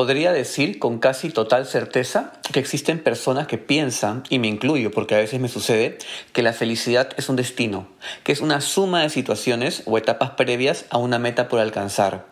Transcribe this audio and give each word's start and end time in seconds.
Podría 0.00 0.32
decir 0.32 0.78
con 0.78 0.98
casi 0.98 1.28
total 1.28 1.66
certeza 1.66 2.32
que 2.54 2.58
existen 2.58 3.02
personas 3.02 3.46
que 3.46 3.58
piensan, 3.58 4.22
y 4.30 4.38
me 4.38 4.48
incluyo 4.48 4.90
porque 4.90 5.14
a 5.14 5.18
veces 5.18 5.40
me 5.40 5.48
sucede, 5.48 5.98
que 6.32 6.42
la 6.42 6.54
felicidad 6.54 7.10
es 7.18 7.28
un 7.28 7.36
destino, 7.36 7.86
que 8.24 8.32
es 8.32 8.40
una 8.40 8.62
suma 8.62 9.02
de 9.02 9.10
situaciones 9.10 9.82
o 9.84 9.98
etapas 9.98 10.30
previas 10.30 10.86
a 10.88 10.96
una 10.96 11.18
meta 11.18 11.48
por 11.48 11.60
alcanzar. 11.60 12.24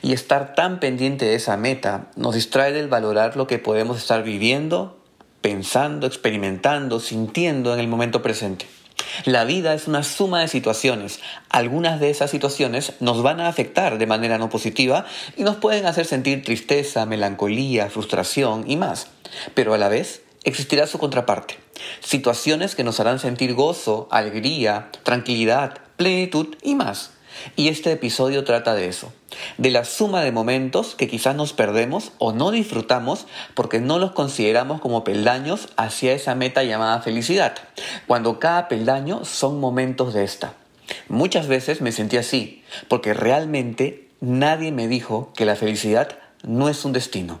Y 0.00 0.14
estar 0.14 0.54
tan 0.54 0.80
pendiente 0.80 1.26
de 1.26 1.34
esa 1.34 1.58
meta 1.58 2.06
nos 2.16 2.36
distrae 2.36 2.72
del 2.72 2.88
valorar 2.88 3.36
lo 3.36 3.46
que 3.46 3.58
podemos 3.58 3.98
estar 3.98 4.22
viviendo, 4.22 4.98
pensando, 5.42 6.06
experimentando, 6.06 7.00
sintiendo 7.00 7.74
en 7.74 7.80
el 7.80 7.88
momento 7.88 8.22
presente. 8.22 8.64
La 9.24 9.44
vida 9.44 9.74
es 9.74 9.88
una 9.88 10.02
suma 10.02 10.40
de 10.40 10.48
situaciones. 10.48 11.20
Algunas 11.48 12.00
de 12.00 12.10
esas 12.10 12.30
situaciones 12.30 12.94
nos 13.00 13.22
van 13.22 13.40
a 13.40 13.48
afectar 13.48 13.98
de 13.98 14.06
manera 14.06 14.38
no 14.38 14.48
positiva 14.48 15.06
y 15.36 15.42
nos 15.42 15.56
pueden 15.56 15.86
hacer 15.86 16.06
sentir 16.06 16.44
tristeza, 16.44 17.06
melancolía, 17.06 17.90
frustración 17.90 18.64
y 18.70 18.76
más. 18.76 19.08
Pero 19.54 19.74
a 19.74 19.78
la 19.78 19.88
vez 19.88 20.22
existirá 20.44 20.86
su 20.86 20.98
contraparte. 20.98 21.58
Situaciones 22.00 22.74
que 22.74 22.84
nos 22.84 23.00
harán 23.00 23.18
sentir 23.18 23.54
gozo, 23.54 24.08
alegría, 24.10 24.90
tranquilidad, 25.02 25.78
plenitud 25.96 26.56
y 26.62 26.74
más. 26.74 27.12
Y 27.56 27.68
este 27.68 27.92
episodio 27.92 28.44
trata 28.44 28.74
de 28.74 28.88
eso, 28.88 29.12
de 29.58 29.70
la 29.70 29.84
suma 29.84 30.22
de 30.22 30.32
momentos 30.32 30.94
que 30.94 31.08
quizás 31.08 31.34
nos 31.34 31.52
perdemos 31.52 32.12
o 32.18 32.32
no 32.32 32.50
disfrutamos 32.50 33.26
porque 33.54 33.80
no 33.80 33.98
los 33.98 34.12
consideramos 34.12 34.80
como 34.80 35.04
peldaños 35.04 35.68
hacia 35.76 36.12
esa 36.12 36.34
meta 36.34 36.62
llamada 36.62 37.00
felicidad, 37.00 37.54
cuando 38.06 38.38
cada 38.38 38.68
peldaño 38.68 39.24
son 39.24 39.60
momentos 39.60 40.14
de 40.14 40.24
esta. 40.24 40.54
Muchas 41.08 41.46
veces 41.46 41.80
me 41.80 41.92
sentí 41.92 42.16
así, 42.16 42.62
porque 42.88 43.14
realmente 43.14 44.08
nadie 44.20 44.72
me 44.72 44.88
dijo 44.88 45.32
que 45.34 45.44
la 45.44 45.56
felicidad 45.56 46.18
no 46.42 46.68
es 46.68 46.84
un 46.84 46.92
destino. 46.92 47.40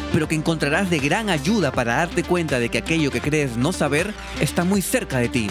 pero 0.13 0.27
que 0.27 0.35
encontrarás 0.35 0.89
de 0.89 0.99
gran 0.99 1.29
ayuda 1.29 1.71
para 1.71 1.95
darte 1.95 2.23
cuenta 2.23 2.59
de 2.59 2.69
que 2.69 2.77
aquello 2.77 3.11
que 3.11 3.21
crees 3.21 3.57
no 3.57 3.73
saber 3.73 4.13
está 4.39 4.63
muy 4.63 4.81
cerca 4.81 5.19
de 5.19 5.29
ti. 5.29 5.49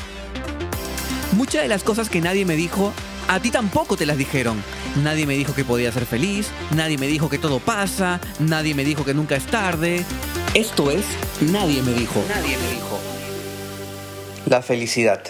Muchas 1.33 1.63
de 1.63 1.69
las 1.69 1.83
cosas 1.83 2.09
que 2.09 2.21
nadie 2.21 2.45
me 2.45 2.57
dijo, 2.57 2.93
a 3.29 3.41
ti 3.41 3.51
tampoco 3.51 3.97
te 3.97 4.07
las 4.07 4.19
dijeron. 4.19 4.63
Nadie 5.03 5.27
me 5.27 5.35
dijo 5.35 5.55
que 5.55 5.65
podía 5.65 5.93
ser 5.93 6.05
feliz, 6.05 6.49
nadie 6.73 6.99
me 6.99 7.07
dijo 7.07 7.29
que 7.31 7.39
todo 7.39 7.61
pasa, 7.61 8.21
nadie 8.41 8.75
me 8.75 8.85
dijo 8.85 9.05
que 9.05 9.15
nunca 9.15 9.37
es 9.37 9.47
tarde. 9.47 10.05
Esto 10.55 10.91
es 10.91 11.05
Nadie 11.41 11.83
me 11.83 11.93
dijo. 11.93 12.23
Nadie 12.29 12.59
me 12.59 12.71
dijo. 12.71 13.01
La 14.45 14.61
felicidad. 14.61 15.23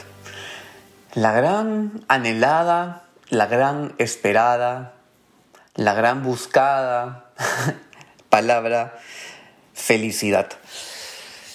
La 1.15 1.33
gran 1.33 2.05
anhelada, 2.09 3.05
la 3.29 3.47
gran 3.47 3.95
esperada, 3.99 4.95
la 5.77 5.95
gran 5.95 6.25
buscada 6.25 7.31
palabra 8.31 8.99
felicidad. 9.75 10.49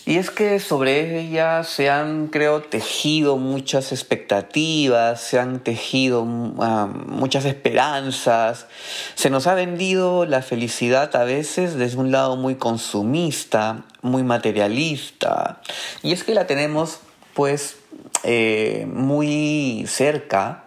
Y 0.08 0.18
es 0.18 0.30
que 0.30 0.60
sobre 0.60 1.20
ella 1.20 1.64
se 1.64 1.90
han, 1.90 2.28
creo, 2.28 2.62
tejido 2.62 3.38
muchas 3.38 3.92
expectativas, 3.92 5.20
se 5.20 5.40
han 5.40 5.62
tejido 5.62 6.26
mm, 6.26 7.08
muchas 7.08 7.46
esperanzas. 7.46 8.68
Se 9.16 9.32
nos 9.32 9.48
ha 9.48 9.56
vendido 9.56 10.28
la 10.28 10.44
felicidad 10.44 11.16
a 11.16 11.24
veces 11.24 11.74
desde 11.74 11.98
un 11.98 12.12
lado 12.12 12.36
muy 12.36 12.54
consumista, 12.54 13.84
muy 14.04 14.22
materialista. 14.22 15.62
Y 16.04 16.14
es 16.14 16.24
que 16.24 16.36
la 16.36 16.46
tenemos, 16.46 17.00
pues, 17.34 17.78
eh, 18.24 18.86
muy 18.88 19.86
cerca. 19.88 20.66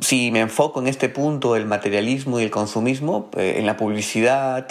Si 0.00 0.30
me 0.30 0.40
enfoco 0.40 0.80
en 0.80 0.86
este 0.86 1.10
punto 1.10 1.52
del 1.52 1.66
materialismo 1.66 2.40
y 2.40 2.44
el 2.44 2.50
consumismo, 2.50 3.30
eh, 3.36 3.56
en 3.58 3.66
la 3.66 3.76
publicidad, 3.76 4.68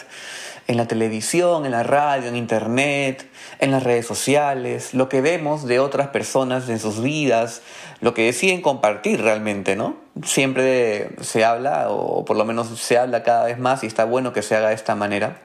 en 0.67 0.77
la 0.77 0.87
televisión, 0.87 1.65
en 1.65 1.71
la 1.71 1.83
radio, 1.83 2.29
en 2.29 2.35
internet, 2.35 3.27
en 3.59 3.71
las 3.71 3.83
redes 3.83 4.05
sociales, 4.05 4.93
lo 4.93 5.09
que 5.09 5.21
vemos 5.21 5.65
de 5.65 5.79
otras 5.79 6.07
personas 6.09 6.69
en 6.69 6.79
sus 6.79 7.01
vidas, 7.01 7.61
lo 8.01 8.13
que 8.13 8.25
deciden 8.25 8.61
compartir 8.61 9.21
realmente, 9.21 9.75
¿no? 9.75 9.97
Siempre 10.23 11.09
se 11.21 11.43
habla, 11.43 11.89
o 11.89 12.23
por 12.25 12.37
lo 12.37 12.45
menos 12.45 12.79
se 12.79 12.97
habla 12.97 13.23
cada 13.23 13.45
vez 13.45 13.59
más, 13.59 13.83
y 13.83 13.87
está 13.87 14.05
bueno 14.05 14.33
que 14.33 14.41
se 14.41 14.55
haga 14.55 14.69
de 14.69 14.75
esta 14.75 14.95
manera, 14.95 15.41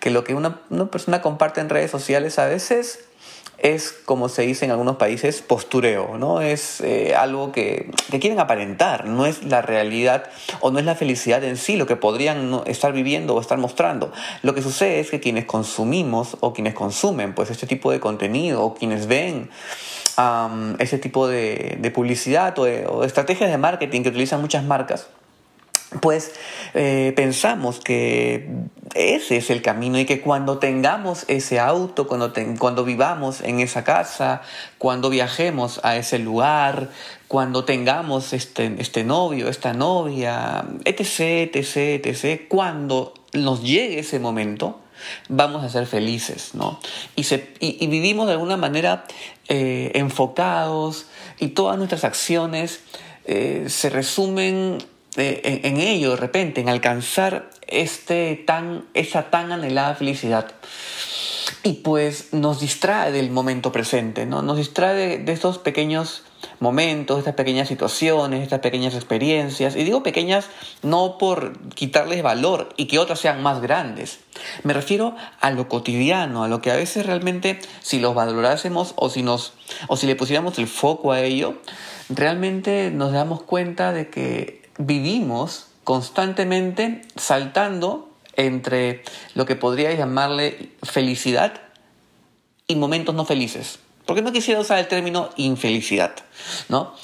que 0.00 0.10
lo 0.10 0.24
que 0.24 0.34
una, 0.34 0.60
una 0.70 0.86
persona 0.90 1.22
comparte 1.22 1.60
en 1.60 1.68
redes 1.68 1.90
sociales 1.90 2.38
a 2.38 2.46
veces 2.46 3.00
es, 3.58 3.92
como 4.04 4.28
se 4.28 4.42
dice 4.42 4.64
en 4.64 4.70
algunos 4.70 4.96
países, 4.96 5.42
postureo, 5.42 6.18
¿no? 6.18 6.40
Es 6.40 6.80
eh, 6.80 7.14
algo 7.14 7.52
que, 7.52 7.90
quieren 8.10 8.38
aparentar, 8.38 9.06
no 9.06 9.26
es 9.26 9.44
la 9.44 9.62
realidad 9.62 10.24
o 10.60 10.70
no 10.70 10.78
es 10.78 10.84
la 10.84 10.94
felicidad 10.94 11.42
en 11.44 11.56
sí 11.56 11.76
lo 11.76 11.86
que 11.86 11.96
podrían 11.96 12.62
estar 12.66 12.92
viviendo 12.92 13.34
o 13.34 13.40
estar 13.40 13.58
mostrando. 13.58 14.12
Lo 14.42 14.54
que 14.54 14.62
sucede 14.62 15.00
es 15.00 15.10
que 15.10 15.20
quienes 15.20 15.46
consumimos 15.46 16.36
o 16.40 16.52
quienes 16.52 16.74
consumen 16.74 17.34
pues 17.34 17.50
este 17.50 17.66
tipo 17.66 17.90
de 17.90 18.00
contenido 18.00 18.62
o 18.62 18.74
quienes 18.74 19.06
ven 19.06 19.50
ese 20.78 20.98
tipo 20.98 21.28
de, 21.28 21.92
publicidad 21.94 22.58
o, 22.58 22.62
o 22.62 23.04
estrategias 23.04 23.50
de 23.50 23.58
marketing 23.58 24.02
que 24.02 24.08
utilizan 24.08 24.40
muchas 24.40 24.64
marcas, 24.64 25.08
pues 26.00 26.32
eh, 26.74 27.12
pensamos 27.14 27.80
que 27.80 28.48
ese 28.94 29.36
es 29.36 29.50
el 29.50 29.62
camino 29.62 29.98
y 29.98 30.04
que 30.04 30.20
cuando 30.20 30.58
tengamos 30.58 31.24
ese 31.28 31.60
auto, 31.60 32.06
cuando, 32.06 32.32
cuando 32.58 32.84
vivamos 32.84 33.40
en 33.40 33.60
esa 33.60 33.84
casa, 33.84 34.42
cuando 34.78 35.10
viajemos 35.10 35.80
a 35.84 35.96
ese 35.96 36.18
lugar, 36.18 36.90
cuando 37.28 37.64
tengamos 37.64 38.32
este, 38.32 38.74
este 38.78 39.04
novio, 39.04 39.48
esta 39.48 39.72
novia, 39.72 40.64
etc., 40.84 41.54
etc., 41.54 42.06
etc., 42.06 42.42
cuando 42.48 43.14
nos 43.32 43.62
llegue 43.62 44.00
ese 44.00 44.18
momento, 44.18 44.80
vamos 45.28 45.62
a 45.62 45.68
ser 45.68 45.86
felices, 45.86 46.54
¿no? 46.54 46.80
Y, 47.14 47.24
se, 47.24 47.52
y, 47.60 47.86
vivimos 47.86 48.26
de 48.26 48.32
alguna 48.32 48.56
manera 48.56 49.04
eh, 49.48 49.92
enfocados 49.94 51.06
y 51.38 51.48
todas 51.48 51.76
nuestras 51.76 52.04
acciones 52.04 52.80
eh, 53.24 53.66
se 53.68 53.90
resumen 53.90 54.78
en, 55.16 55.76
ello 55.78 56.10
de 56.10 56.16
repente, 56.16 56.60
en 56.60 56.68
alcanzar 56.68 57.50
este 57.66 58.36
tan, 58.46 58.84
esa 58.94 59.30
tan 59.30 59.52
anhelada 59.52 59.94
felicidad. 59.94 60.52
Y 61.62 61.74
pues 61.74 62.32
nos 62.32 62.60
distrae 62.60 63.12
del 63.12 63.30
momento 63.30 63.72
presente, 63.72 64.26
¿no? 64.26 64.42
Nos 64.42 64.56
distrae 64.56 65.18
de, 65.18 65.32
estos 65.32 65.58
pequeños 65.58 66.22
momentos, 66.60 67.18
estas 67.18 67.34
pequeñas 67.34 67.68
situaciones, 67.68 68.42
estas 68.42 68.60
pequeñas 68.60 68.94
experiencias. 68.94 69.74
Y 69.74 69.84
digo 69.84 70.02
pequeñas 70.02 70.46
no 70.82 71.18
por 71.18 71.58
quitarles 71.70 72.22
valor 72.22 72.68
y 72.76 72.86
que 72.86 72.98
otras 72.98 73.20
sean 73.20 73.42
más 73.42 73.60
grandes. 73.60 74.20
Me 74.62 74.74
refiero 74.74 75.16
a 75.40 75.50
lo 75.50 75.68
cotidiano, 75.68 76.44
a 76.44 76.48
lo 76.48 76.60
que 76.60 76.70
a 76.70 76.76
veces 76.76 77.06
realmente 77.06 77.58
si 77.80 77.98
los 77.98 78.14
valorásemos 78.14 78.92
o 78.96 79.08
si, 79.08 79.22
nos, 79.22 79.52
o 79.88 79.96
si 79.96 80.06
le 80.06 80.14
pusiéramos 80.14 80.58
el 80.58 80.68
foco 80.68 81.12
a 81.12 81.20
ello, 81.20 81.54
realmente 82.08 82.90
nos 82.92 83.12
damos 83.12 83.42
cuenta 83.42 83.92
de 83.92 84.08
que 84.08 84.65
vivimos 84.78 85.66
constantemente 85.84 87.02
saltando 87.16 88.10
entre 88.34 89.02
lo 89.34 89.46
que 89.46 89.56
podría 89.56 89.92
llamarle 89.94 90.72
felicidad 90.82 91.60
y 92.66 92.76
momentos 92.76 93.14
no 93.14 93.24
felices. 93.24 93.78
Porque 94.04 94.22
no 94.22 94.32
quisiera 94.32 94.60
usar 94.60 94.78
el 94.78 94.88
término 94.88 95.30
infelicidad, 95.36 96.14
¿no? 96.68 96.94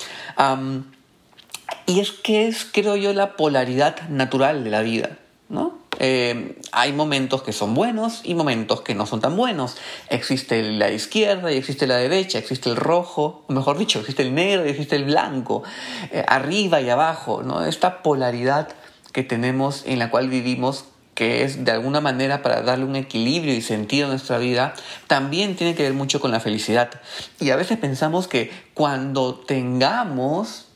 y 1.87 2.01
es 2.01 2.13
que 2.13 2.49
es, 2.49 2.65
creo 2.65 2.97
yo, 2.97 3.13
la 3.13 3.37
polaridad 3.37 4.09
natural 4.09 4.65
de 4.65 4.71
la 4.71 4.83
vida, 4.83 5.19
¿no? 5.49 5.82
Eh, 6.05 6.59
hay 6.73 6.93
momentos 6.93 7.45
que 7.45 7.53
son 7.53 7.75
buenos 7.75 8.23
y 8.25 8.35
momentos 8.35 8.81
que 8.81 8.93
no 8.93 9.07
son 9.07 9.21
tan 9.21 9.37
buenos. 9.37 9.77
Existe 10.11 10.61
la 10.65 10.91
izquierda 10.91 11.53
y 11.53 11.57
existe 11.57 11.87
la 11.87 11.97
derecha, 11.97 12.39
existe 12.39 12.69
el 12.69 12.75
rojo, 12.75 13.45
o 13.47 13.53
mejor 13.53 13.79
dicho, 13.79 14.01
existe 14.01 14.23
el 14.23 14.35
negro 14.35 14.67
y 14.67 14.71
existe 14.71 14.97
el 14.97 15.05
blanco, 15.05 15.63
eh, 16.11 16.25
arriba 16.27 16.81
y 16.81 16.91
abajo, 16.91 17.45
¿no? 17.45 17.65
Esta 17.65 18.03
polaridad 18.03 18.71
que 19.13 19.23
tenemos 19.23 19.85
en 19.87 20.01
la 20.01 20.11
cual 20.11 20.29
vivimos 20.29 20.87
que 21.15 21.45
es 21.45 21.65
de 21.65 21.71
alguna 21.71 22.01
manera 22.01 22.43
para 22.43 22.63
darle 22.63 22.85
un 22.85 22.97
equilibrio 22.97 23.55
y 23.55 23.63
sentido 23.63 24.07
a 24.07 24.11
nuestra 24.11 24.39
vida, 24.39 24.75
también 25.07 25.55
tiene 25.55 25.77
que 25.77 25.85
ver 25.85 25.95
mucho 25.95 26.21
con 26.21 26.33
la 26.33 26.41
felicidad. 26.41 26.91
Y 27.39 27.51
a 27.51 27.57
veces 27.57 27.79
pensamos 27.79 28.27
que 28.27 28.51
cuando 28.75 29.37
tengamos 29.37 30.67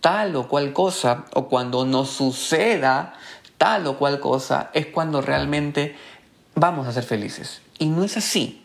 tal 0.00 0.36
o 0.36 0.46
cual 0.46 0.72
cosa, 0.72 1.24
o 1.32 1.48
cuando 1.48 1.84
nos 1.84 2.10
suceda 2.10 3.14
tal 3.58 3.86
o 3.86 3.98
cual 3.98 4.20
cosa, 4.20 4.70
es 4.74 4.86
cuando 4.86 5.20
realmente 5.20 5.96
vamos 6.54 6.86
a 6.86 6.92
ser 6.92 7.04
felices. 7.04 7.60
Y 7.78 7.86
no 7.86 8.04
es 8.04 8.16
así. 8.16 8.62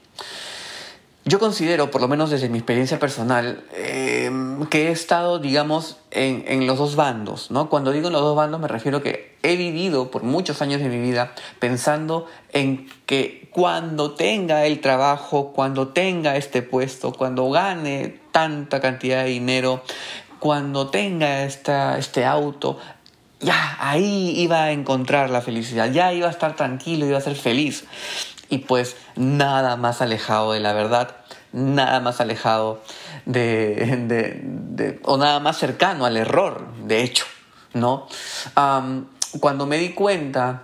Yo 1.23 1.37
considero, 1.37 1.91
por 1.91 2.01
lo 2.01 2.07
menos 2.07 2.31
desde 2.31 2.49
mi 2.49 2.57
experiencia 2.57 2.97
personal, 2.97 3.63
em, 3.73 4.65
que 4.65 4.87
he 4.87 4.91
estado, 4.91 5.37
digamos, 5.37 5.97
en, 6.09 6.43
en, 6.47 6.65
los 6.65 6.79
dos 6.79 6.95
bandos, 6.95 7.51
¿no? 7.51 7.69
Cuando 7.69 7.91
digo 7.91 8.07
en 8.07 8.13
los 8.13 8.23
dos 8.23 8.35
bandos 8.35 8.59
me 8.59 8.67
refiero 8.67 9.03
que 9.03 9.37
he 9.43 9.55
vivido 9.55 10.09
por 10.09 10.23
muchos 10.23 10.63
años 10.63 10.81
de 10.81 10.89
mi 10.89 10.99
vida 10.99 11.33
pensando 11.59 12.25
en 12.53 12.89
que 13.05 13.49
cuando 13.51 14.15
tenga 14.15 14.65
el 14.65 14.81
trabajo, 14.81 15.51
cuando 15.53 15.89
tenga 15.89 16.37
este 16.37 16.63
puesto, 16.63 17.13
cuando 17.13 17.51
gane 17.51 18.19
tanta 18.31 18.79
cantidad 18.79 19.23
de 19.23 19.29
dinero, 19.29 19.83
cuando 20.39 20.89
tenga 20.89 21.43
esta, 21.43 21.99
este 21.99 22.25
auto, 22.25 22.79
ya 23.41 23.77
ahí 23.79 24.33
iba 24.37 24.63
a 24.63 24.71
encontrar 24.71 25.29
la 25.29 25.41
felicidad, 25.41 25.91
ya 25.91 26.13
iba 26.13 26.27
a 26.27 26.31
estar 26.31 26.55
tranquilo, 26.55 27.05
iba 27.05 27.17
a 27.17 27.21
ser 27.21 27.35
feliz. 27.35 27.85
Y 28.49 28.59
pues 28.59 28.95
nada 29.15 29.75
más 29.77 30.01
alejado 30.01 30.53
de 30.53 30.59
la 30.59 30.73
verdad, 30.73 31.15
nada 31.53 31.99
más 31.99 32.21
alejado 32.21 32.81
de, 33.25 34.99
o 35.03 35.17
nada 35.17 35.39
más 35.39 35.57
cercano 35.57 36.05
al 36.05 36.17
error, 36.17 36.67
de 36.83 37.03
hecho, 37.03 37.25
¿no? 37.73 38.07
cuando 39.39 39.65
me 39.65 39.77
di 39.77 39.93
cuenta 39.93 40.63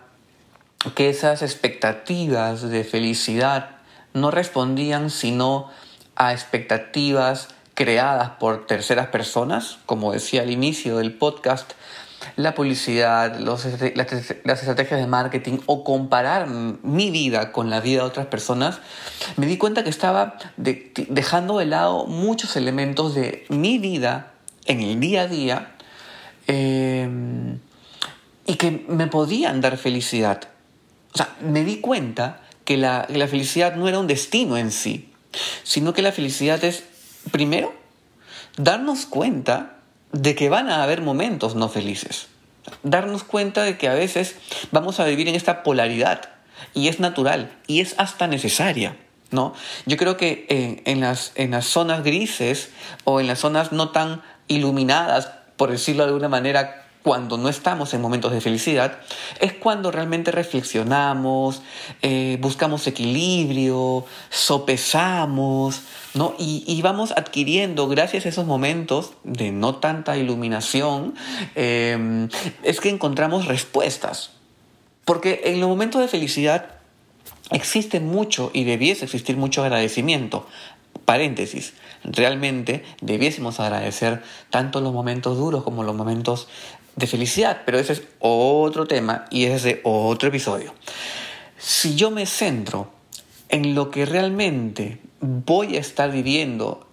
que 0.94 1.10
esas 1.10 1.42
expectativas 1.42 2.62
de 2.70 2.84
felicidad 2.84 3.70
no 4.14 4.32
respondían 4.32 5.10
sino 5.10 5.70
a 6.16 6.34
expectativas 6.34 7.50
creadas 7.74 8.32
por 8.32 8.66
terceras 8.66 9.08
personas, 9.08 9.78
como 9.86 10.12
decía 10.12 10.42
al 10.42 10.50
inicio 10.50 10.98
del 10.98 11.14
podcast, 11.14 11.74
la 12.36 12.54
publicidad, 12.54 13.40
las, 13.40 13.66
estrategias 13.66 15.00
de 15.00 15.08
marketing 15.08 15.60
o 15.66 15.84
comparar 15.84 16.48
mi 16.48 17.12
vida 17.12 17.52
con 17.52 17.70
la 17.70 17.80
vida 17.80 18.02
de 18.02 18.08
otras 18.08 18.28
personas, 18.28 18.80
me 19.38 19.46
di 19.46 19.58
cuenta 19.58 19.84
que 19.84 19.90
estaba 19.90 20.38
dejando 20.58 21.60
de 21.60 21.66
lado 21.66 22.06
muchos 22.06 22.56
elementos 22.56 23.16
de 23.16 23.46
mi 23.50 23.78
vida 23.80 24.34
en 24.66 24.82
el 24.82 25.00
día 25.00 25.22
a 25.22 25.28
día 25.28 25.72
em, 26.48 27.60
y 28.46 28.56
que 28.56 28.86
me 28.88 29.08
podían 29.08 29.62
dar 29.62 29.78
felicidad. 29.78 30.50
O 31.14 31.18
sea, 31.18 31.36
me 31.42 31.64
di 31.64 31.80
cuenta 31.80 32.42
que 32.66 32.78
la, 32.78 33.06
que 33.08 33.18
la 33.18 33.28
felicidad 33.28 33.76
no 33.76 33.88
era 33.88 34.00
un 34.00 34.08
destino 34.08 34.58
en 34.58 34.72
sí, 34.72 35.14
sino 35.64 35.94
que 35.94 36.02
la 36.02 36.12
felicidad 36.12 36.64
es, 36.64 36.84
primero, 37.32 37.74
darnos 38.58 39.06
cuenta 39.06 39.77
de 40.22 40.36
que 40.36 40.50
van 40.50 40.69
a 40.69 40.84
haber 40.84 41.02
momentos 41.02 41.56
no 41.56 41.69
felices. 41.69 42.28
Darnos 42.84 43.24
cuenta 43.24 43.64
de 43.64 43.78
que 43.78 43.88
a 43.88 43.94
veces 43.94 44.36
vamos 44.72 45.00
a 45.00 45.06
vivir 45.06 45.28
en 45.28 45.36
esta 45.36 45.64
polaridad 45.64 46.30
y 46.74 46.88
es 46.88 47.00
natural 47.00 47.52
y 47.68 47.81
es 47.81 47.96
hasta 47.98 48.28
necesaria. 48.28 48.98
¿no? 49.31 49.54
Yo 49.86 49.98
creo 49.98 50.18
que 50.18 50.81
en, 50.86 51.02
las, 51.02 51.34
en 51.36 51.52
las 51.52 51.66
zonas 51.66 52.04
grises 52.04 52.69
o 53.04 53.19
en 53.19 53.28
las 53.28 53.40
zonas 53.40 53.72
no 53.72 53.90
tan 53.90 54.22
iluminadas, 54.48 55.30
por 55.56 55.69
decirlo 55.69 56.04
de 56.04 56.10
alguna 56.10 56.30
manera, 56.30 56.87
cuando 57.07 57.38
no 57.38 57.48
estamos 57.48 57.94
en 57.94 58.01
momentos 58.01 58.33
de 58.33 58.42
felicidad, 58.42 59.00
es 59.39 59.54
cuando 59.54 59.92
realmente 59.92 60.30
reflexionamos, 60.30 61.62
eh, 62.01 62.38
buscamos 62.42 62.86
equilibrio, 62.86 64.04
sopesamos, 64.30 65.83
¿no? 66.15 66.36
Y, 66.38 66.81
vamos 66.81 67.13
adquiriendo, 67.13 67.88
gracias 67.88 68.25
a 68.25 68.30
esos 68.30 68.45
momentos 68.45 69.13
de 69.24 69.54
no 69.54 69.75
tanta 69.75 70.18
iluminación, 70.18 71.15
em, 71.56 72.27
es 72.63 72.81
que 72.81 72.89
encontramos 72.89 73.45
respuestas. 73.45 74.31
Porque 75.06 75.44
en 75.45 75.62
los 75.62 75.69
momentos 75.69 76.01
de 76.01 76.09
felicidad 76.09 76.71
existe 77.51 78.01
mucho 78.01 78.51
y 78.54 78.65
debiese 78.65 79.06
existir 79.06 79.38
mucho 79.38 79.63
agradecimiento. 79.63 80.45
Paréntesis, 81.06 81.74
realmente 82.04 82.83
debiésemos 83.00 83.62
agradecer 83.62 84.24
tanto 84.50 84.81
los 84.81 84.92
momentos 84.92 85.38
duros 85.38 85.63
como 85.63 85.83
los 85.83 85.95
momentos 85.95 86.50
de 86.98 87.08
felicidad, 87.08 87.62
pero 87.66 87.80
ese 87.80 87.94
es 87.94 88.04
otro 88.20 88.86
tema 88.86 89.26
y 89.30 89.46
ese 89.46 89.70
es 89.70 89.80
otro 89.84 90.28
episodio. 90.28 90.74
Si 91.58 91.96
yo 91.96 92.12
me 92.12 92.26
centro 92.26 92.92
en 93.50 93.76
lo 93.76 93.90
que 93.92 94.06
realmente 94.06 95.00
voy 95.22 95.78
a 95.78 95.80
estar 95.80 96.12
viviendo 96.12 96.88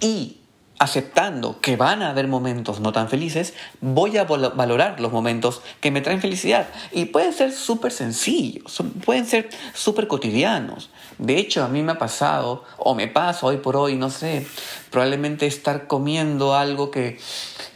y 0.00 0.38
aceptando 0.78 1.60
que 1.60 1.76
van 1.76 2.02
a 2.02 2.10
haber 2.10 2.26
momentos 2.26 2.80
no 2.80 2.92
tan 2.92 3.08
felices, 3.08 3.54
voy 3.80 4.16
a 4.18 4.24
valorar 4.24 5.00
los 5.00 5.12
momentos 5.12 5.62
que 5.80 5.90
me 5.90 6.00
traen 6.00 6.20
felicidad. 6.20 6.68
Y 6.92 7.06
pueden 7.06 7.32
ser 7.32 7.52
súper 7.52 7.92
sencillos, 7.92 8.82
pueden 9.04 9.26
ser 9.26 9.50
súper 9.72 10.08
cotidianos. 10.08 10.90
De 11.18 11.38
hecho, 11.38 11.62
a 11.62 11.68
mí 11.68 11.82
me 11.82 11.92
ha 11.92 11.98
pasado, 11.98 12.64
o 12.76 12.94
me 12.94 13.08
pasa 13.08 13.46
hoy 13.46 13.58
por 13.58 13.76
hoy, 13.76 13.96
no 13.96 14.10
sé, 14.10 14.46
probablemente 14.90 15.46
estar 15.46 15.86
comiendo 15.86 16.54
algo 16.54 16.90
que, 16.90 17.18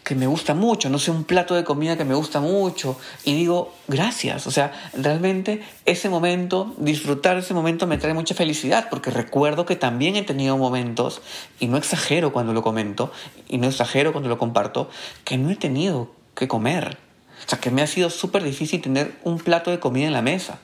que 0.08 0.14
me 0.14 0.26
gusta 0.26 0.54
mucho, 0.54 0.88
no 0.88 0.98
sé, 0.98 1.10
un 1.10 1.24
plato 1.24 1.54
de 1.54 1.64
comida 1.64 1.98
que 1.98 2.04
me 2.06 2.14
gusta 2.14 2.40
mucho, 2.40 2.98
y 3.24 3.34
digo, 3.34 3.74
gracias. 3.88 4.46
O 4.46 4.50
sea, 4.50 4.72
realmente 4.94 5.60
ese 5.84 6.08
momento, 6.08 6.74
disfrutar 6.78 7.36
ese 7.36 7.52
momento 7.52 7.86
me 7.86 7.98
trae 7.98 8.14
mucha 8.14 8.34
felicidad, 8.34 8.88
porque 8.88 9.10
recuerdo 9.10 9.66
que 9.66 9.76
también 9.76 10.16
he 10.16 10.22
tenido 10.22 10.56
momentos, 10.56 11.20
y 11.60 11.66
no 11.66 11.76
exagero 11.76 12.32
cuando 12.32 12.54
lo 12.54 12.62
comento, 12.62 13.12
y 13.50 13.58
no 13.58 13.68
exagero 13.68 14.12
cuando 14.12 14.30
lo 14.30 14.38
comparto, 14.38 14.88
que 15.24 15.36
no 15.36 15.50
he 15.50 15.56
tenido 15.56 16.10
que 16.34 16.48
comer 16.48 16.96
o 17.46 17.48
sea, 17.48 17.60
que 17.60 17.70
me 17.70 17.82
ha 17.82 17.86
sido 17.86 18.10
súper 18.10 18.42
difícil 18.42 18.80
tener 18.80 19.16
un 19.24 19.38
plato 19.38 19.70
de 19.70 19.78
comida 19.80 20.06
en 20.06 20.12
la 20.12 20.22
mesa. 20.22 20.58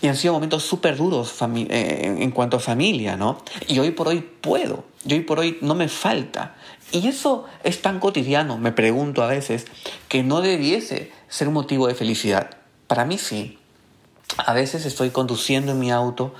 Y 0.00 0.08
han 0.08 0.16
sido 0.16 0.34
momentos 0.34 0.64
súper 0.64 0.96
duros 0.96 1.34
eh, 1.40 2.16
en 2.18 2.30
cuanto 2.32 2.56
a 2.56 2.60
familia, 2.60 3.16
¿no? 3.16 3.42
Y 3.68 3.78
hoy 3.78 3.92
por 3.92 4.08
hoy 4.08 4.20
puedo, 4.20 4.84
y 5.04 5.14
hoy 5.14 5.20
por 5.20 5.38
hoy 5.38 5.58
no 5.60 5.74
me 5.74 5.88
falta. 5.88 6.56
Y 6.90 7.08
eso 7.08 7.46
es 7.64 7.80
tan 7.80 8.00
cotidiano, 8.00 8.58
me 8.58 8.72
pregunto 8.72 9.22
a 9.22 9.26
veces, 9.26 9.66
que 10.08 10.22
no 10.22 10.42
debiese 10.42 11.10
ser 11.28 11.48
un 11.48 11.54
motivo 11.54 11.86
de 11.86 11.94
felicidad. 11.94 12.50
Para 12.86 13.04
mí 13.04 13.16
sí. 13.16 13.58
A 14.36 14.52
veces 14.52 14.86
estoy 14.86 15.10
conduciendo 15.10 15.72
en 15.72 15.78
mi 15.78 15.90
auto, 15.90 16.34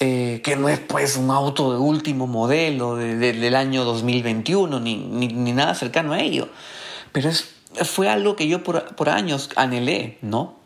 eh, 0.00 0.40
que 0.42 0.56
no 0.56 0.68
es 0.68 0.78
pues 0.78 1.16
un 1.16 1.30
auto 1.30 1.72
de 1.72 1.78
último 1.78 2.26
modelo 2.26 2.96
del 2.96 3.54
año 3.54 3.84
2021, 3.84 4.80
ni, 4.80 4.96
ni, 4.96 5.28
ni 5.28 5.52
nada 5.52 5.74
cercano 5.74 6.12
a 6.12 6.20
ello. 6.20 6.48
Pero 7.12 7.28
es 7.28 7.57
fue 7.84 8.08
algo 8.08 8.36
que 8.36 8.48
yo 8.48 8.62
por, 8.62 9.08
años 9.08 9.50
anhelé, 9.56 10.18
¿no? 10.22 10.56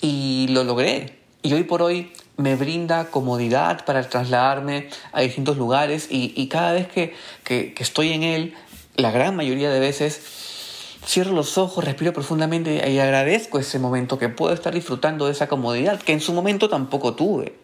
Y 0.00 0.46
lo 0.50 0.64
logré. 0.64 1.18
Y 1.42 1.52
hoy 1.52 1.64
por 1.64 1.82
hoy 1.82 2.12
me 2.36 2.56
brinda 2.56 3.10
comodidad 3.10 3.84
para 3.84 4.08
trasladarme 4.08 4.88
a 5.12 5.20
distintos 5.20 5.56
lugares 5.56 6.08
y, 6.10 6.46
cada 6.48 6.72
vez 6.72 6.88
que, 6.88 7.14
que, 7.44 7.74
estoy 7.78 8.12
en 8.12 8.22
él, 8.22 8.54
la 8.96 9.10
gran 9.10 9.36
mayoría 9.36 9.70
de 9.70 9.80
veces, 9.80 10.20
cierro 11.08 11.32
los 11.32 11.56
ojos, 11.56 11.84
respiro 11.84 12.12
profundamente 12.12 12.86
y 12.90 12.98
agradezco 12.98 13.58
ese 13.58 13.78
momento 13.78 14.18
que 14.18 14.28
puedo 14.28 14.52
estar 14.52 14.74
disfrutando 14.74 15.24
de 15.24 15.32
esa 15.32 15.48
comodidad 15.48 15.98
que 16.00 16.12
en 16.12 16.20
su 16.20 16.34
momento 16.34 16.68
tampoco 16.68 17.14
tuve. 17.14 17.54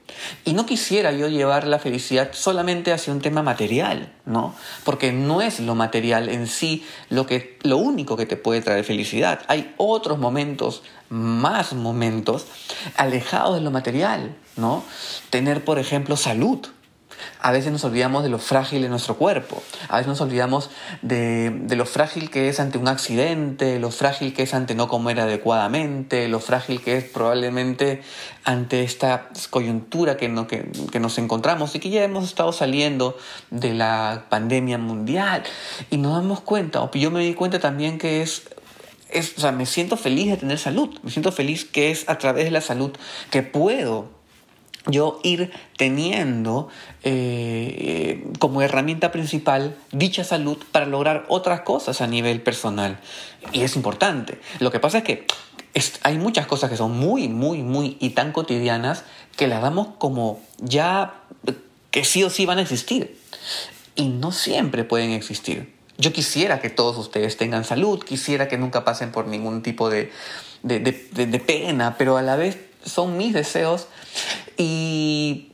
Y 0.47 0.55
no 0.55 0.65
quisiera 0.65 1.13
yo 1.13 1.29
llevar 1.29 1.67
la 1.67 1.79
felicidad 1.79 2.31
solamente 2.33 2.91
hacia 2.91 3.13
un 3.13 3.21
tema 3.21 3.43
material, 3.43 4.15
¿no? 4.25 4.55
Porque 4.83 5.13
no 5.13 5.43
es 5.43 5.61
lo 5.61 5.75
material 5.75 6.31
en 6.31 6.47
sí 6.47 6.87
lo, 7.11 7.27
que, 7.27 7.59
lo 7.63 7.77
único 7.77 8.17
que 8.17 8.25
te 8.25 8.39
puede 8.39 8.63
traer 8.63 8.83
felicidad. 8.83 9.41
Hay 9.49 9.75
otros 9.77 10.19
momentos, 10.19 10.83
más 11.11 11.75
momentos, 11.75 12.47
alejados 12.97 13.57
de 13.57 13.61
lo 13.61 13.71
material, 13.71 14.35
¿no? 14.57 14.85
Tener, 15.29 15.63
por 15.63 15.79
ejemplo, 15.79 16.17
salud, 16.17 16.61
a 17.41 17.53
veces 17.53 17.73
nos 17.73 17.85
olvidamos 17.85 18.23
de 18.23 18.29
lo 18.29 18.39
frágil 18.39 18.83
de 18.83 18.89
nuestro 18.89 19.17
cuerpo, 19.17 19.63
a 19.89 19.97
veces 19.97 20.09
nos 20.09 20.21
olvidamos 20.21 20.71
de, 21.03 21.63
lo 21.77 21.87
frágil 21.87 22.31
que 22.31 22.49
es 22.49 22.61
ante 22.61 22.79
un 22.79 22.89
accidente, 22.89 23.79
lo 23.79 23.91
frágil 23.91 24.33
que 24.33 24.43
es 24.43 24.55
ante 24.55 24.75
no 24.75 24.89
comer 24.89 25.21
adecuadamente, 25.21 26.29
lo 26.29 26.41
frágil 26.41 26.81
que 26.81 26.97
es 26.97 27.05
probablemente 27.05 28.03
ante 28.45 28.83
esta 28.83 29.29
coyuntura 29.51 30.17
que, 30.17 30.29
nos 30.29 31.19
encontramos 31.19 31.75
y 31.75 31.81
que 31.81 31.91
ya 31.91 32.03
hemos 32.03 32.25
estado 32.25 32.53
saliendo 32.53 33.17
de 33.51 33.75
la 33.75 34.27
pandemia 34.29 34.79
mundial. 34.79 35.43
Y 35.91 35.99
nos 35.99 36.15
damos 36.15 36.41
cuenta, 36.41 36.83
o 36.83 36.91
yo 36.93 37.11
me 37.11 37.21
di 37.21 37.35
cuenta 37.35 37.59
también 37.59 37.99
que 37.99 38.23
es 38.23 38.45
es, 39.11 39.35
o 39.39 39.41
sea, 39.41 39.53
me 39.53 39.65
siento 39.65 39.97
feliz 39.97 40.31
de 40.31 40.37
tener 40.37 40.59
salud, 40.59 40.99
me 41.03 41.11
siento 41.11 41.31
feliz 41.31 41.65
que 41.65 41.91
es 41.91 42.09
a 42.09 42.19
través 42.19 42.45
de 42.47 42.51
la 42.51 42.61
salud 42.61 42.91
que 43.31 43.43
puedo 43.43 44.11
yo 44.87 45.21
ir 45.23 45.51
teniendo 45.77 46.69
eh, 47.03 48.27
como 48.39 48.63
herramienta 48.63 49.13
principal 49.13 49.77
dicha 49.93 50.25
salud 50.25 50.59
para 50.73 50.87
lograr 50.87 51.25
otras 51.29 51.61
cosas 51.61 52.01
a 52.01 52.07
nivel 52.07 52.43
personal. 52.43 52.99
Y 53.53 53.63
es 53.63 53.77
importante. 53.77 54.39
Lo 54.59 54.71
que 54.71 54.81
pasa 54.81 54.99
es 54.99 55.05
que 55.05 55.27
hay 56.03 56.19
muchas 56.19 56.47
cosas 56.47 56.71
que 56.71 56.77
son 56.77 56.93
muy, 56.99 57.29
muy, 57.29 57.63
muy 57.63 57.97
y 58.01 58.11
tan 58.11 58.33
cotidianas 58.33 59.05
que 59.37 59.47
las 59.47 59.63
damos 59.63 59.89
como 59.99 60.41
ya 60.59 61.15
que 61.91 62.05
sí 62.05 62.23
o 62.23 62.31
sí 62.31 62.47
van 62.47 62.59
a 62.59 62.63
existir. 62.63 63.19
Y 63.97 64.09
no 64.09 64.33
siempre 64.33 64.85
pueden 64.85 65.11
existir. 65.13 65.73
Yo 65.97 66.13
quisiera 66.13 66.61
que 66.61 66.71
todos 66.71 66.99
ustedes 66.99 67.37
tengan 67.37 67.65
salud, 67.65 68.03
quisiera 68.03 68.49
que 68.49 68.59
nunca 68.59 68.85
pasen 68.85 69.13
por 69.13 69.29
ningún 69.29 69.63
tipo 69.63 69.89
de, 69.89 70.11
de, 70.63 70.79
de 70.81 71.39
pena, 71.39 71.97
pero 71.97 72.17
a 72.17 72.23
la 72.23 72.35
vez 72.35 72.59
son 72.85 73.17
mis 73.17 73.33
deseos 73.33 73.89
y 74.57 75.53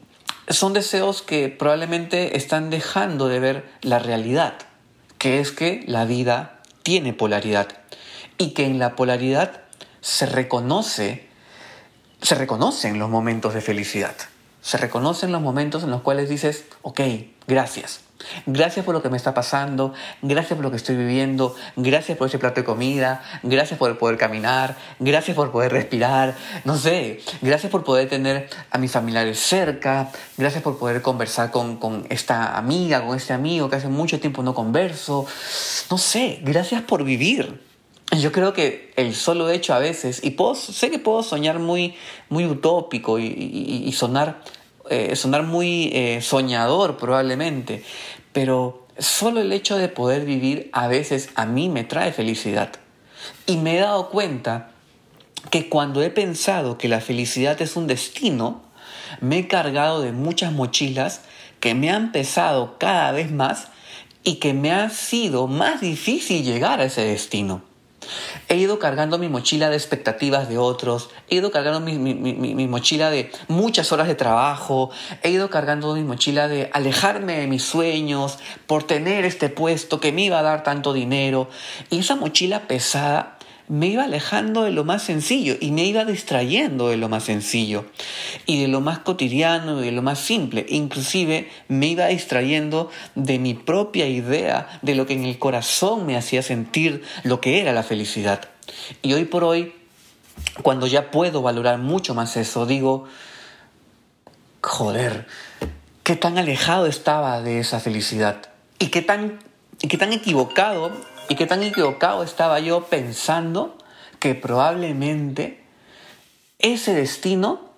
son 0.49 0.73
deseos 0.73 1.23
que 1.23 1.49
probablemente 1.49 2.37
están 2.37 2.71
dejando 2.71 3.29
de 3.29 3.41
ver 3.41 3.71
la 3.83 3.99
realidad, 3.99 4.55
que 5.19 5.41
es 5.41 5.53
que 5.53 5.85
la 5.87 6.05
vida 6.05 6.61
tiene 6.83 7.13
polaridad 7.13 7.69
y 8.37 8.51
que 8.51 8.67
en 8.67 8.79
la 8.79 8.97
polaridad 8.97 9.63
se 10.01 10.27
reconoce, 10.27 11.29
se 12.21 12.35
reconocen 12.35 12.99
los 12.99 13.11
momentos 13.11 13.55
de 13.55 13.61
felicidad, 13.61 14.17
se 14.61 14.77
reconocen 14.79 15.33
los 15.33 15.43
momentos 15.43 15.83
en 15.83 15.91
los 15.91 16.03
cuales 16.03 16.29
dices, 16.29 16.65
ok, 16.83 17.01
gracias, 17.47 18.01
Gracias 18.47 18.85
por 18.85 18.95
lo 18.95 19.03
que 19.03 19.09
me 19.09 19.17
está 19.17 19.35
pasando, 19.35 19.95
gracias 20.23 20.57
por 20.57 20.65
lo 20.65 20.71
que 20.71 20.77
estoy 20.77 20.97
viviendo, 20.97 21.55
gracias 21.77 22.19
por 22.19 22.29
ese 22.29 22.39
plato 22.39 22.61
de 22.61 22.65
comida, 22.65 23.23
gracias 23.43 23.79
por 23.79 23.97
poder 23.99 24.19
caminar, 24.19 24.77
gracias 24.99 25.35
por 25.35 25.51
poder 25.51 25.73
respirar, 25.73 26.35
no 26.65 26.77
sé, 26.77 27.21
gracias 27.41 27.71
por 27.71 27.85
poder 27.85 28.09
tener 28.09 28.49
a 28.71 28.79
mis 28.79 28.93
familiares 28.93 29.39
cerca, 29.41 30.11
gracias 30.37 30.63
por 30.63 30.79
poder 30.79 31.03
conversar 31.03 31.51
con, 31.51 31.77
con 31.77 32.07
esta 32.11 32.57
amiga, 32.57 33.05
con 33.05 33.17
este 33.17 33.33
amigo 33.33 33.71
que 33.71 33.77
hace 33.77 33.89
mucho 33.89 34.21
tiempo 34.21 34.43
no 34.43 34.55
converso, 34.55 35.27
no 35.91 35.99
sé, 35.99 36.41
gracias 36.43 36.83
por 36.83 37.05
vivir. 37.05 37.70
Yo 38.19 38.33
creo 38.33 38.53
que 38.53 38.93
el 38.97 39.15
solo 39.15 39.51
hecho 39.51 39.73
a 39.73 39.79
veces, 39.79 40.21
y 40.25 40.31
puedo, 40.31 40.55
sé 40.57 40.91
que 40.91 40.99
puedo 40.99 41.23
soñar 41.23 41.61
muy, 41.61 41.95
muy 42.29 42.45
utópico 42.45 43.19
y 43.19 43.93
sonar 43.93 44.43
eh, 44.91 45.15
sonar 45.15 45.45
muy 45.45 45.91
eh, 45.93 46.21
soñador 46.21 46.97
probablemente, 46.97 47.85
pero 48.33 48.89
solo 48.99 49.41
el 49.41 49.53
hecho 49.53 49.77
de 49.77 49.89
poder 49.89 50.25
vivir 50.25 50.69
a 50.73 50.89
veces 50.89 51.31
a 51.37 51.47
mí 51.47 51.69
me 51.69 51.85
trae 51.85 52.13
felicidad. 52.13 52.73
Y 53.47 53.59
me 53.59 53.77
he 53.77 53.81
dado 53.81 54.11
cuenta 54.11 54.73
que 55.51 55.69
cuando 55.69 56.03
he 56.03 56.11
pensado 56.11 56.77
que 56.77 56.89
la 56.89 57.01
felicidad 57.01 57.63
es 57.63 57.77
un 57.77 57.87
destino, 57.87 58.63
me 59.21 59.39
he 59.39 59.47
cargado 59.47 60.01
de 60.01 60.11
muchas 60.11 60.53
mochilas 60.53 61.21
que 61.61 61.77
me 61.77 61.91
han 61.91 62.11
pesado 62.11 62.77
cada 62.79 63.13
vez 63.13 63.31
más 63.31 63.69
y 64.25 64.41
que 64.41 64.55
me 64.55 64.73
ha 64.73 64.91
sido 64.91 65.47
más 65.47 65.83
difícil 65.83 66.43
llegar 66.43 66.81
a 66.81 66.87
ese 66.87 67.03
destino. 67.03 67.70
He 68.49 68.57
ido 68.57 68.79
cargando 68.79 69.19
mi 69.19 69.29
mochila 69.29 69.69
de 69.71 69.77
expectativas 69.77 70.49
de 70.49 70.59
otros, 70.59 71.11
he 71.29 71.37
ido 71.37 71.51
cargando 71.51 71.81
mi, 71.81 72.67
mochila 72.67 73.11
de 73.11 73.31
muchas 73.49 73.93
horas 73.93 74.09
de 74.09 74.15
trabajo, 74.15 74.91
he 75.23 75.31
ido 75.31 75.51
cargando 75.51 75.95
mi 75.95 76.03
mochila 76.03 76.49
de 76.49 76.71
alejarme 76.73 77.39
de 77.39 77.47
mis 77.47 77.63
sueños 77.63 78.39
por 78.67 78.85
tener 78.85 79.25
este 79.25 79.49
puesto 79.49 80.01
que 80.01 80.13
me 80.13 80.23
iba 80.23 80.39
a 80.39 80.43
dar 80.43 80.63
tanto 80.63 80.93
dinero. 80.93 81.49
Y 81.91 81.99
esa 81.99 82.17
mochila 82.17 82.67
pesada 82.67 83.39
me 83.71 83.87
iba 83.87 84.03
alejando 84.03 84.65
de 84.65 84.73
lo 84.73 84.83
más 84.83 85.05
sencillo 85.05 85.55
y 85.61 85.71
me 85.71 85.85
iba 85.85 86.05
distrayendo 86.05 86.89
de 86.89 86.97
lo 86.97 87.09
más 87.09 87.23
sencillo 87.23 87.85
y 88.45 88.61
de 88.61 88.67
lo 88.67 88.81
más 88.81 88.99
cotidiano 88.99 89.81
y 89.81 89.85
de 89.85 89.93
lo 89.93 90.03
más 90.03 90.19
simple. 90.19 90.67
Inclusive 90.69 91.49
me 91.69 91.87
iba 91.87 92.07
distrayendo 92.07 92.91
de 93.15 93.39
mi 93.39 93.55
propia 93.55 94.09
idea 94.09 94.81
de 94.83 94.97
lo 94.97 95.07
que 95.07 95.13
en 95.13 95.25
el 95.25 95.39
corazón 95.39 96.05
me 96.05 96.17
hacía 96.17 96.43
sentir 96.43 97.05
lo 97.23 97.41
que 97.41 97.61
era 97.61 97.73
la 97.73 97.85
felicidad. 97.85 98.49
Y 99.03 99.13
hoy 99.13 99.25
por 99.25 99.45
hoy, 99.45 99.73
cuando 100.65 100.89
ya 100.89 101.13
puedo 101.13 101.41
valorar 101.41 101.79
mucho 101.79 102.13
más 102.13 102.37
eso, 102.37 102.67
digo, 102.67 103.05
joder, 104.63 105.29
qué 106.03 106.17
tan 106.17 106.39
alejado 106.39 106.87
estaba 106.87 107.41
de 107.41 107.61
esa 107.61 107.79
felicidad 107.79 108.43
y 108.81 108.89
qué 108.89 109.01
tan, 109.01 109.39
qué 109.79 109.97
tan 109.97 110.13
equivocado 110.13 110.91
y 111.31 111.37
qué 111.37 111.47
tan 111.47 111.63
equivocado 111.63 112.25
estaba 112.25 112.59
yo 112.59 112.87
pensando 112.87 113.79
que 114.19 114.35
probablemente 114.35 115.61
ese 116.59 116.93
destino 116.93 117.71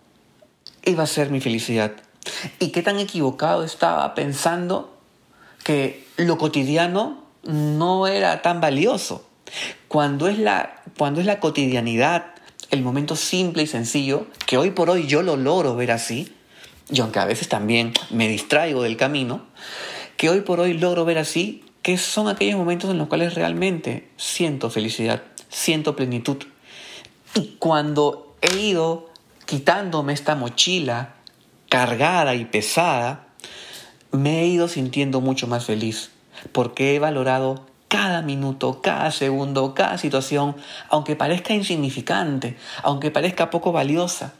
iba 0.86 1.02
a 1.02 1.06
ser 1.06 1.28
mi 1.28 1.38
felicidad. 1.38 1.92
Y 2.60 2.68
qué 2.68 2.82
tan 2.82 2.98
equivocado 2.98 3.62
estaba 3.62 4.14
pensando 4.14 4.96
que 5.64 6.08
lo 6.16 6.38
cotidiano 6.38 7.24
no 7.42 8.06
era 8.06 8.40
tan 8.40 8.62
valioso. 8.62 9.28
Cuando 9.86 10.28
es 10.28 10.38
la, 10.38 10.82
cuando 10.96 11.20
es 11.20 11.26
la 11.26 11.38
cotidianidad, 11.38 12.28
el 12.70 12.80
momento 12.80 13.16
simple 13.16 13.64
y 13.64 13.66
sencillo, 13.66 14.28
que 14.46 14.56
hoy 14.56 14.70
por 14.70 14.88
hoy 14.88 15.06
yo 15.06 15.20
lo 15.20 15.36
logro 15.36 15.76
ver 15.76 15.92
así, 15.92 16.34
y 16.90 17.02
aunque 17.02 17.18
a 17.18 17.26
veces 17.26 17.50
también 17.50 17.92
me 18.08 18.28
distraigo 18.28 18.82
del 18.82 18.96
camino, 18.96 19.44
que 20.16 20.30
hoy 20.30 20.40
por 20.40 20.58
hoy 20.58 20.72
logro 20.72 21.04
ver 21.04 21.18
así, 21.18 21.62
que 21.82 21.98
son 21.98 22.28
aquellos 22.28 22.56
momentos 22.56 22.90
en 22.90 22.98
los 22.98 23.08
cuales 23.08 23.34
realmente 23.34 24.08
siento 24.16 24.70
felicidad, 24.70 25.22
siento 25.48 25.96
plenitud. 25.96 26.38
Y 27.34 27.56
cuando 27.58 28.36
he 28.40 28.56
ido 28.56 29.10
quitándome 29.46 30.12
esta 30.12 30.34
mochila 30.34 31.14
cargada 31.68 32.34
y 32.34 32.44
pesada, 32.44 33.26
me 34.12 34.40
he 34.42 34.46
ido 34.46 34.68
sintiendo 34.68 35.20
mucho 35.20 35.46
más 35.46 35.64
feliz, 35.64 36.10
porque 36.52 36.94
he 36.94 36.98
valorado 36.98 37.66
cada 37.88 38.22
minuto, 38.22 38.80
cada 38.80 39.10
segundo, 39.10 39.74
cada 39.74 39.98
situación, 39.98 40.56
aunque 40.88 41.16
parezca 41.16 41.54
insignificante, 41.54 42.56
aunque 42.82 43.10
parezca 43.10 43.50
poco 43.50 43.72
valiosa. 43.72 44.32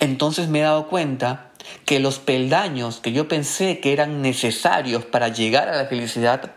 Entonces 0.00 0.48
me 0.48 0.60
he 0.60 0.62
dado 0.62 0.88
cuenta 0.88 1.50
que 1.84 2.00
los 2.00 2.18
peldaños 2.18 3.00
que 3.00 3.12
yo 3.12 3.28
pensé 3.28 3.80
que 3.80 3.92
eran 3.92 4.22
necesarios 4.22 5.04
para 5.04 5.28
llegar 5.28 5.68
a 5.68 5.76
la 5.76 5.86
felicidad 5.86 6.52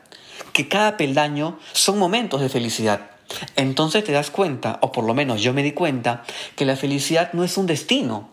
que 0.53 0.67
cada 0.67 0.97
peldaño 0.97 1.59
son 1.73 1.99
momentos 1.99 2.41
de 2.41 2.49
felicidad. 2.49 3.09
Entonces 3.55 4.03
te 4.03 4.11
das 4.11 4.29
cuenta, 4.29 4.77
o 4.81 4.91
por 4.91 5.05
lo 5.05 5.13
menos 5.13 5.41
yo 5.41 5.53
me 5.53 5.63
di 5.63 5.71
cuenta, 5.71 6.23
que 6.55 6.65
la 6.65 6.75
felicidad 6.75 7.33
no 7.33 7.43
es 7.43 7.57
un 7.57 7.65
destino, 7.65 8.29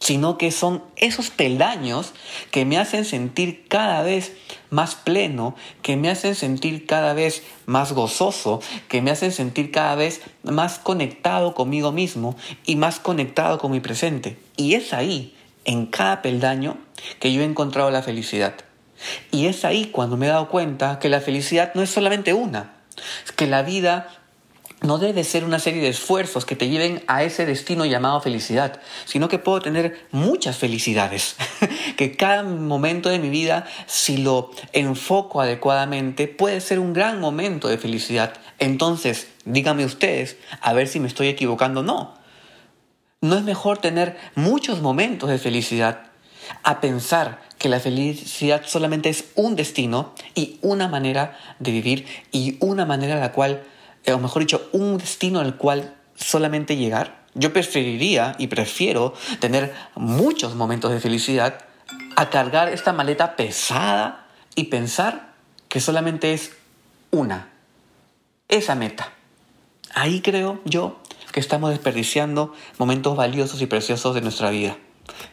sino 0.00 0.38
que 0.38 0.50
son 0.50 0.82
esos 0.96 1.30
peldaños 1.30 2.14
que 2.50 2.64
me 2.64 2.78
hacen 2.78 3.04
sentir 3.04 3.66
cada 3.68 4.02
vez 4.02 4.32
más 4.70 4.94
pleno, 4.94 5.54
que 5.82 5.96
me 5.96 6.08
hacen 6.08 6.34
sentir 6.34 6.86
cada 6.86 7.12
vez 7.12 7.42
más 7.66 7.92
gozoso, 7.92 8.60
que 8.88 9.02
me 9.02 9.10
hacen 9.10 9.30
sentir 9.30 9.70
cada 9.70 9.94
vez 9.94 10.22
más 10.42 10.78
conectado 10.78 11.54
conmigo 11.54 11.92
mismo 11.92 12.34
y 12.64 12.76
más 12.76 12.98
conectado 12.98 13.58
con 13.58 13.72
mi 13.72 13.80
presente. 13.80 14.38
Y 14.56 14.74
es 14.74 14.94
ahí, 14.94 15.36
en 15.66 15.86
cada 15.86 16.22
peldaño, 16.22 16.78
que 17.20 17.32
yo 17.32 17.42
he 17.42 17.44
encontrado 17.44 17.90
la 17.90 18.02
felicidad. 18.02 18.54
Y 19.30 19.46
es 19.46 19.64
ahí 19.64 19.86
cuando 19.86 20.16
me 20.16 20.26
he 20.26 20.30
dado 20.30 20.48
cuenta 20.48 20.98
que 20.98 21.08
la 21.08 21.20
felicidad 21.20 21.72
no 21.74 21.82
es 21.82 21.90
solamente 21.90 22.34
una, 22.34 22.72
que 23.36 23.46
la 23.46 23.62
vida 23.62 24.08
no 24.82 24.98
debe 24.98 25.24
ser 25.24 25.44
una 25.44 25.58
serie 25.58 25.82
de 25.82 25.88
esfuerzos 25.88 26.46
que 26.46 26.56
te 26.56 26.68
lleven 26.68 27.02
a 27.06 27.22
ese 27.22 27.44
destino 27.44 27.84
llamado 27.84 28.20
felicidad, 28.20 28.80
sino 29.04 29.28
que 29.28 29.38
puedo 29.38 29.60
tener 29.60 30.06
muchas 30.10 30.56
felicidades, 30.56 31.36
que 31.96 32.16
cada 32.16 32.42
momento 32.42 33.10
de 33.10 33.18
mi 33.18 33.28
vida, 33.28 33.66
si 33.86 34.16
lo 34.16 34.50
enfoco 34.72 35.40
adecuadamente, 35.40 36.28
puede 36.28 36.60
ser 36.60 36.78
un 36.78 36.94
gran 36.94 37.20
momento 37.20 37.68
de 37.68 37.78
felicidad. 37.78 38.32
Entonces, 38.58 39.28
díganme 39.44 39.84
ustedes, 39.84 40.36
a 40.60 40.72
ver 40.72 40.88
si 40.88 40.98
me 40.98 41.08
estoy 41.08 41.28
equivocando 41.28 41.80
o 41.80 41.84
no. 41.84 42.14
¿No 43.20 43.36
es 43.36 43.42
mejor 43.42 43.78
tener 43.78 44.16
muchos 44.34 44.80
momentos 44.80 45.28
de 45.28 45.38
felicidad 45.38 46.04
a 46.62 46.80
pensar 46.80 47.42
que 47.60 47.68
la 47.68 47.78
felicidad 47.78 48.62
solamente 48.64 49.10
es 49.10 49.26
un 49.34 49.54
destino 49.54 50.14
y 50.34 50.58
una 50.62 50.88
manera 50.88 51.38
de 51.58 51.70
vivir 51.70 52.06
y 52.32 52.56
una 52.60 52.86
manera 52.86 53.18
a 53.18 53.20
la 53.20 53.32
cual, 53.32 53.62
eh, 54.04 54.14
o 54.14 54.18
mejor 54.18 54.40
dicho, 54.40 54.66
un 54.72 54.96
destino 54.96 55.40
al 55.40 55.58
cual 55.58 55.94
solamente 56.14 56.76
llegar. 56.76 57.26
Yo 57.34 57.52
preferiría 57.52 58.34
y 58.38 58.46
prefiero 58.46 59.12
tener 59.40 59.74
muchos 59.94 60.54
momentos 60.54 60.90
de 60.90 61.00
felicidad 61.00 61.66
a 62.16 62.30
cargar 62.30 62.70
esta 62.70 62.94
maleta 62.94 63.36
pesada 63.36 64.26
y 64.54 64.64
pensar 64.64 65.34
que 65.68 65.80
solamente 65.80 66.32
es 66.32 66.52
una, 67.10 67.50
esa 68.48 68.74
meta. 68.74 69.12
Ahí 69.92 70.22
creo 70.22 70.62
yo 70.64 70.98
que 71.30 71.40
estamos 71.40 71.68
desperdiciando 71.68 72.54
momentos 72.78 73.18
valiosos 73.18 73.60
y 73.60 73.66
preciosos 73.66 74.14
de 74.14 74.22
nuestra 74.22 74.48
vida. 74.48 74.78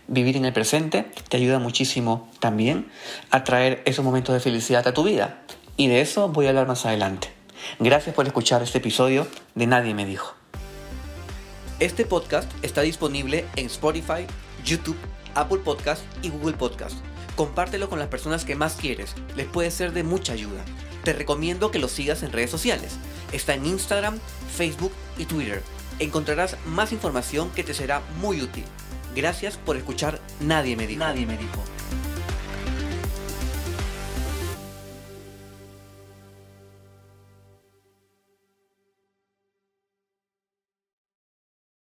Vivir 0.07 0.37
en 0.37 0.45
el 0.45 0.53
presente 0.53 1.05
te 1.29 1.37
ayuda 1.37 1.59
muchísimo 1.59 2.29
también 2.39 2.89
a 3.31 3.43
traer 3.43 3.81
esos 3.85 4.03
momentos 4.03 4.33
de 4.33 4.39
felicidad 4.39 4.87
a 4.87 4.93
tu 4.93 5.03
vida. 5.03 5.41
Y 5.75 5.87
de 5.87 6.01
eso 6.01 6.29
voy 6.29 6.45
a 6.45 6.49
hablar 6.49 6.67
más 6.67 6.85
adelante. 6.85 7.29
Gracias 7.79 8.15
por 8.15 8.25
escuchar 8.25 8.61
este 8.63 8.77
episodio 8.77 9.27
de 9.55 9.67
Nadie 9.67 9.93
me 9.93 10.05
dijo. 10.05 10.33
Este 11.79 12.05
podcast 12.05 12.51
está 12.63 12.81
disponible 12.81 13.45
en 13.55 13.67
Spotify, 13.67 14.25
YouTube, 14.65 14.97
Apple 15.35 15.59
Podcast 15.59 16.03
y 16.21 16.29
Google 16.29 16.57
Podcast. 16.57 16.97
Compártelo 17.35 17.89
con 17.89 17.99
las 17.99 18.07
personas 18.07 18.45
que 18.45 18.55
más 18.55 18.75
quieres, 18.75 19.13
les 19.35 19.45
puede 19.45 19.69
ser 19.69 19.93
de 19.93 20.03
mucha 20.03 20.33
ayuda. 20.33 20.63
Te 21.03 21.13
recomiendo 21.13 21.69
que 21.69 21.79
lo 21.79 21.87
sigas 21.87 22.23
en 22.23 22.31
redes 22.31 22.49
sociales. 22.49 22.97
Está 23.31 23.53
en 23.53 23.65
Instagram, 23.65 24.19
Facebook 24.55 24.91
y 25.17 25.25
Twitter 25.25 25.61
encontrarás 25.99 26.57
más 26.65 26.91
información 26.91 27.49
que 27.51 27.63
te 27.63 27.73
será 27.73 28.01
muy 28.19 28.41
útil. 28.41 28.63
Gracias 29.17 29.57
por 29.57 29.77
escuchar 29.77 30.21
Nadie 30.41 30.75
me 30.75 30.85
dijo. 30.85 30.99
Nadie 30.99 31.25
me 31.25 31.37
dijo. 31.37 31.63